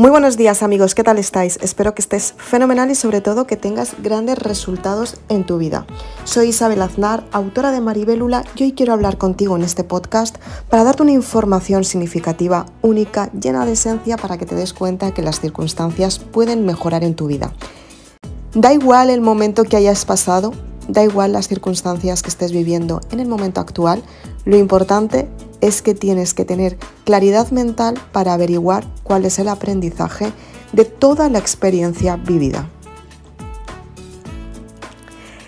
[0.00, 1.58] Muy buenos días amigos, ¿qué tal estáis?
[1.60, 5.86] Espero que estés fenomenal y sobre todo que tengas grandes resultados en tu vida.
[6.24, 10.38] Soy Isabel Aznar, autora de Maribélula y hoy quiero hablar contigo en este podcast
[10.70, 15.20] para darte una información significativa, única, llena de esencia para que te des cuenta que
[15.20, 17.52] las circunstancias pueden mejorar en tu vida.
[18.54, 20.54] Da igual el momento que hayas pasado,
[20.88, 24.02] da igual las circunstancias que estés viviendo en el momento actual,
[24.46, 25.28] lo importante
[25.60, 30.32] es que tienes que tener claridad mental para averiguar cuál es el aprendizaje
[30.72, 32.68] de toda la experiencia vivida.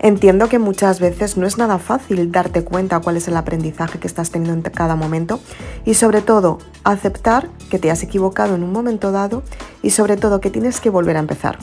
[0.00, 4.06] Entiendo que muchas veces no es nada fácil darte cuenta cuál es el aprendizaje que
[4.06, 5.40] estás teniendo en cada momento
[5.84, 9.42] y sobre todo aceptar que te has equivocado en un momento dado
[9.82, 11.58] y sobre todo que tienes que volver a empezar.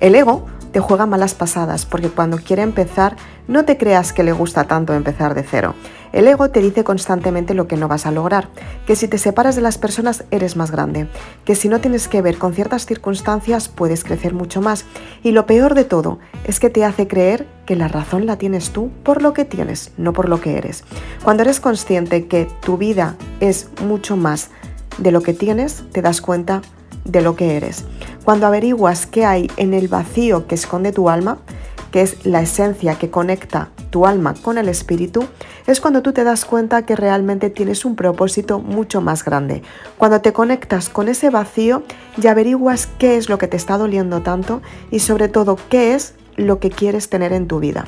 [0.00, 3.14] El ego te juega malas pasadas porque cuando quiere empezar
[3.46, 5.76] no te creas que le gusta tanto empezar de cero.
[6.12, 8.48] El ego te dice constantemente lo que no vas a lograr,
[8.84, 11.06] que si te separas de las personas eres más grande,
[11.44, 14.84] que si no tienes que ver con ciertas circunstancias puedes crecer mucho más
[15.22, 18.70] y lo peor de todo es que te hace creer que la razón la tienes
[18.70, 20.82] tú por lo que tienes, no por lo que eres.
[21.22, 24.50] Cuando eres consciente que tu vida es mucho más
[24.98, 26.62] de lo que tienes, te das cuenta
[27.04, 27.84] de lo que eres.
[28.24, 31.38] Cuando averiguas qué hay en el vacío que esconde tu alma,
[31.92, 35.26] que es la esencia que conecta tu alma con el espíritu,
[35.66, 39.62] es cuando tú te das cuenta que realmente tienes un propósito mucho más grande.
[39.98, 41.82] Cuando te conectas con ese vacío
[42.20, 46.14] y averiguas qué es lo que te está doliendo tanto y sobre todo qué es
[46.36, 47.84] lo que quieres tener en tu vida.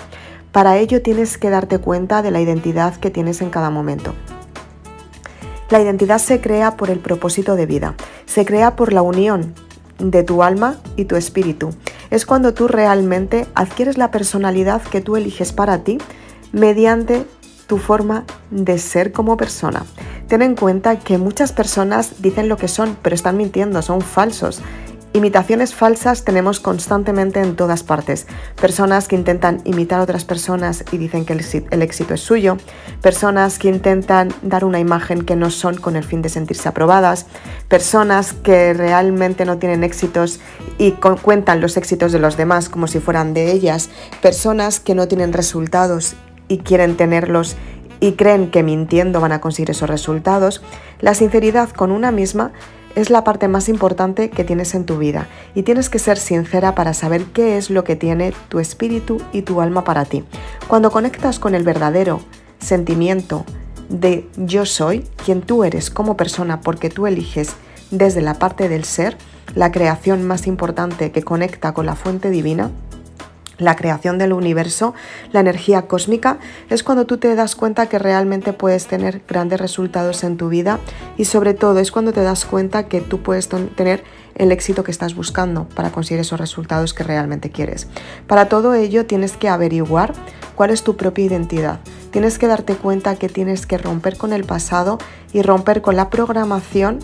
[0.52, 4.14] Para ello tienes que darte cuenta de la identidad que tienes en cada momento.
[5.70, 7.94] La identidad se crea por el propósito de vida,
[8.26, 9.54] se crea por la unión
[9.98, 11.70] de tu alma y tu espíritu.
[12.10, 15.98] Es cuando tú realmente adquieres la personalidad que tú eliges para ti
[16.52, 17.26] mediante
[17.66, 19.84] tu forma de ser como persona.
[20.28, 24.60] Ten en cuenta que muchas personas dicen lo que son, pero están mintiendo, son falsos.
[25.16, 28.26] Imitaciones falsas tenemos constantemente en todas partes.
[28.60, 32.58] Personas que intentan imitar a otras personas y dicen que el éxito es suyo.
[33.00, 37.24] Personas que intentan dar una imagen que no son con el fin de sentirse aprobadas.
[37.66, 40.38] Personas que realmente no tienen éxitos
[40.76, 40.90] y
[41.22, 43.88] cuentan los éxitos de los demás como si fueran de ellas.
[44.20, 46.14] Personas que no tienen resultados
[46.46, 47.56] y quieren tenerlos
[48.00, 50.62] y creen que mintiendo van a conseguir esos resultados.
[51.00, 52.52] La sinceridad con una misma
[52.96, 56.74] es la parte más importante que tienes en tu vida y tienes que ser sincera
[56.74, 60.24] para saber qué es lo que tiene tu espíritu y tu alma para ti.
[60.66, 62.20] Cuando conectas con el verdadero
[62.58, 63.44] sentimiento
[63.90, 67.52] de yo soy, quien tú eres como persona porque tú eliges
[67.90, 69.16] desde la parte del ser,
[69.54, 72.70] la creación más importante que conecta con la fuente divina,
[73.58, 74.94] la creación del universo,
[75.32, 80.24] la energía cósmica, es cuando tú te das cuenta que realmente puedes tener grandes resultados
[80.24, 80.78] en tu vida
[81.16, 84.90] y sobre todo es cuando te das cuenta que tú puedes tener el éxito que
[84.90, 87.88] estás buscando para conseguir esos resultados que realmente quieres.
[88.26, 90.12] Para todo ello tienes que averiguar
[90.54, 91.80] cuál es tu propia identidad.
[92.10, 94.98] Tienes que darte cuenta que tienes que romper con el pasado
[95.32, 96.98] y romper con la programación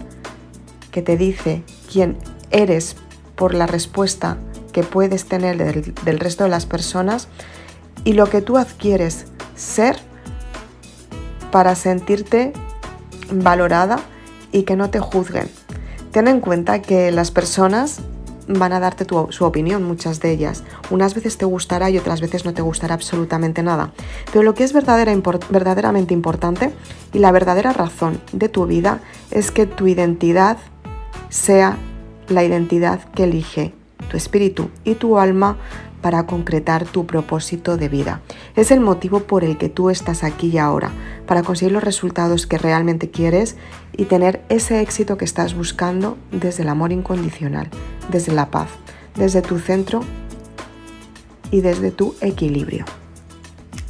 [0.90, 2.18] que te dice quién
[2.50, 2.96] eres
[3.34, 4.36] por la respuesta
[4.72, 7.28] que puedes tener del, resto de las personas
[8.04, 9.96] y lo que tú adquieres ser
[11.50, 12.52] para sentirte
[13.30, 14.00] valorada
[14.50, 15.48] y que no te juzguen.
[16.10, 18.00] Ten en cuenta que las personas
[18.48, 20.64] van a darte su opinión, muchas de ellas.
[20.90, 23.92] Unas veces te gustará y otras veces no te gustará absolutamente nada.
[24.32, 26.72] Pero lo que es verdaderamente importante
[27.12, 29.00] y la verdadera razón de tu vida
[29.30, 30.58] es que tu identidad
[31.28, 31.78] sea
[32.28, 33.74] la identidad que elige
[34.12, 35.56] tu espíritu y tu alma
[36.02, 38.20] para concretar tu propósito de vida.
[38.56, 40.90] Es el motivo por el que tú estás aquí y ahora,
[41.26, 43.56] para conseguir los resultados que realmente quieres
[43.96, 47.70] y tener ese éxito que estás buscando desde el amor incondicional,
[48.10, 48.68] desde la paz,
[49.16, 50.02] desde tu centro
[51.50, 52.84] y desde tu equilibrio.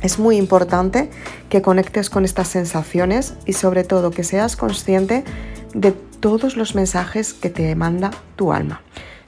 [0.02, 1.10] Es muy importante
[1.48, 5.24] que conectes con estas sensaciones y sobre todo que seas consciente
[5.74, 8.82] de todos los mensajes que te manda tu alma.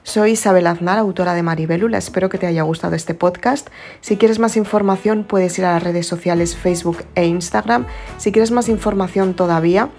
[0.05, 1.97] Soy Isabel Aznar, autora de Maribelula.
[1.97, 3.69] Espero que te haya gustado este podcast.
[4.01, 7.87] Si quieres más información, puedes ir a las redes sociales Facebook e Instagram.
[8.19, 9.89] Si quieres más información todavía,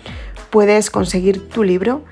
[0.50, 2.04] puedes conseguir tu libro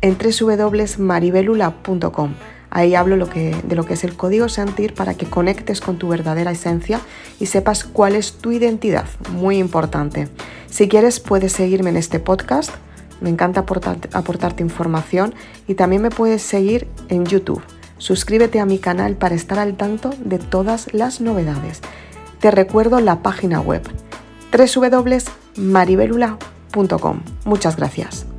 [0.00, 2.34] en www.maribelula.com.
[2.70, 6.52] Ahí hablo de lo que es el código sentir para que conectes con tu verdadera
[6.52, 7.00] esencia
[7.40, 9.06] y sepas cuál es tu identidad.
[9.32, 10.28] Muy importante.
[10.68, 12.70] Si quieres, puedes seguirme en este podcast
[13.20, 13.64] me encanta
[14.12, 15.34] aportarte información
[15.66, 17.62] y también me puedes seguir en YouTube.
[17.98, 21.80] Suscríbete a mi canal para estar al tanto de todas las novedades.
[22.40, 23.82] Te recuerdo la página web
[24.52, 27.20] www.maribelula.com.
[27.44, 28.29] Muchas gracias.